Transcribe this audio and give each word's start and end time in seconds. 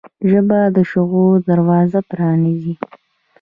ژبه 0.29 0.59
د 0.75 0.77
شعور 0.91 1.35
دروازه 1.49 1.99
پرانیزي 2.09 2.75